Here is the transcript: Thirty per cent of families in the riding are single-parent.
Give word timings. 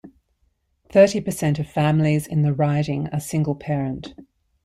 Thirty 0.91 1.21
per 1.21 1.29
cent 1.29 1.59
of 1.59 1.69
families 1.69 2.25
in 2.25 2.41
the 2.41 2.53
riding 2.55 3.07
are 3.09 3.19
single-parent. 3.19 4.15